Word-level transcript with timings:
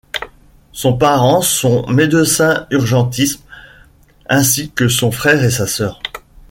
Son 0.71 0.97
parents 0.97 1.43
sont 1.43 1.85
médecins 1.87 2.65
urgentistes, 2.71 3.43
ainsi 4.27 4.71
que 4.71 4.87
son 4.87 5.11
frère 5.11 5.43
et 5.43 5.51
sa 5.51 5.67
sœur. 5.67 6.01